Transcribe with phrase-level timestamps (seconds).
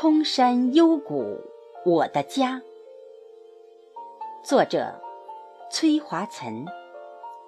[0.00, 1.40] 空山幽谷，
[1.84, 2.62] 我的家。
[4.44, 5.02] 作者：
[5.72, 6.64] 崔华岑，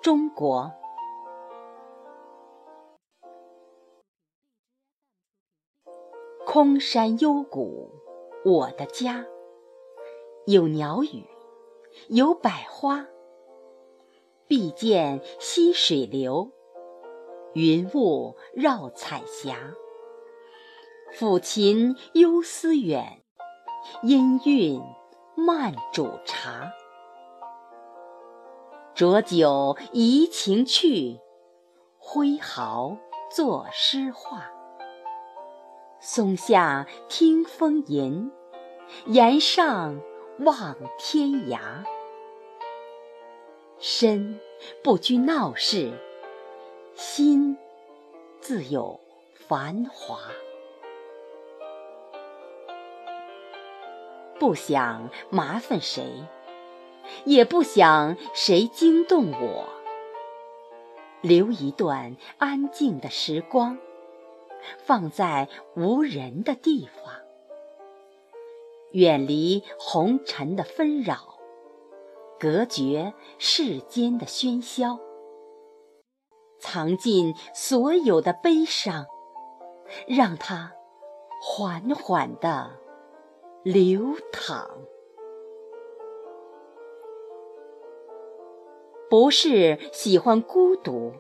[0.03, 0.73] 中国。
[6.45, 7.89] 空山幽谷，
[8.45, 9.25] 我的家。
[10.47, 11.25] 有鸟语，
[12.09, 13.07] 有百花。
[14.49, 16.51] 碧涧溪水流，
[17.53, 19.73] 云雾绕彩霞。
[21.13, 23.23] 抚琴幽思远，
[24.03, 24.81] 音韵
[25.35, 26.73] 慢煮茶。
[28.95, 31.19] 浊酒怡情趣，
[31.99, 32.97] 挥毫
[33.31, 34.51] 作诗画。
[35.99, 38.31] 松下听风吟，
[39.07, 40.01] 岩上
[40.39, 41.59] 望天涯。
[43.79, 44.39] 身
[44.85, 45.93] 不拘闹市，
[46.95, 47.59] 心
[48.41, 49.01] 自有
[49.35, 50.21] 繁华。
[54.41, 56.25] 不想麻烦谁，
[57.27, 59.69] 也不想谁惊动我。
[61.21, 63.77] 留一段安静的时光，
[64.79, 65.47] 放在
[65.77, 67.15] 无人的地方，
[68.93, 71.39] 远离红尘的纷扰。
[72.39, 74.99] 隔绝世间的喧嚣，
[76.59, 79.05] 藏尽所有的悲伤，
[80.07, 80.73] 让它
[81.43, 82.71] 缓缓地
[83.63, 84.71] 流淌。
[89.09, 91.13] 不是喜欢孤独，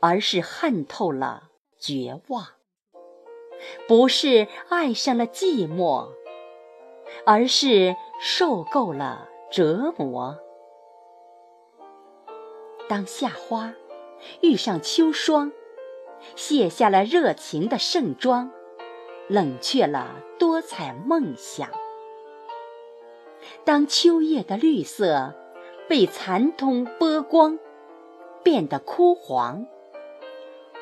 [0.00, 2.44] 而是恨透了绝望；
[3.86, 6.08] 不是爱上了寂寞，
[7.24, 9.28] 而是受够了。
[9.48, 10.36] 折磨。
[12.88, 13.74] 当夏花
[14.42, 15.52] 遇上秋霜，
[16.34, 18.50] 卸下了热情的盛装，
[19.28, 21.68] 冷却了多彩梦想；
[23.64, 25.34] 当秋叶的绿色
[25.88, 27.58] 被残冬剥光，
[28.44, 29.66] 变得枯黄，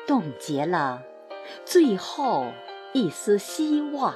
[0.05, 1.01] 冻结了
[1.65, 2.45] 最后
[2.93, 4.13] 一丝希望。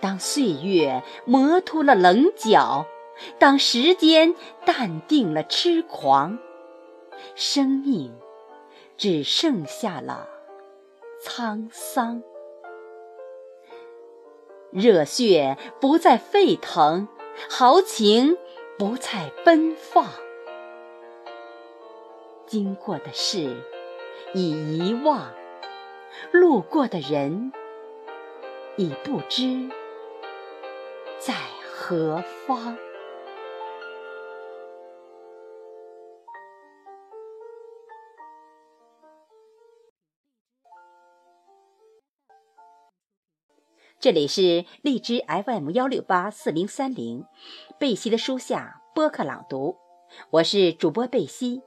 [0.00, 2.86] 当岁月磨秃了棱角，
[3.40, 6.38] 当时间淡定了痴狂，
[7.34, 8.16] 生命
[8.96, 10.28] 只剩下了
[11.38, 12.24] 沧桑。
[14.72, 17.06] 热血不再沸腾，
[17.48, 18.36] 豪情
[18.76, 20.08] 不再奔放。
[22.44, 23.56] 经过的事
[24.34, 25.32] 已遗忘，
[26.32, 27.52] 路过的人
[28.76, 29.70] 已不知。
[31.20, 31.34] 在
[31.70, 32.76] 何方？
[44.00, 47.24] 这里是荔枝 FM 幺六八四零三零，
[47.80, 49.76] 贝西的书下播客朗读，
[50.30, 51.62] 我是主播贝西，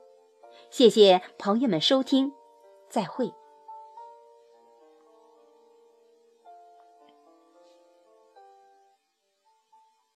[0.69, 2.31] 谢谢朋友们收听，
[2.90, 3.41] 再会。